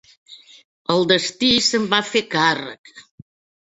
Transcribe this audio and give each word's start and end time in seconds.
El 0.95 1.05
destí 1.13 1.53
se'n 1.69 1.87
va 1.95 2.03
fer 2.11 2.27
càrrec. 2.37 2.97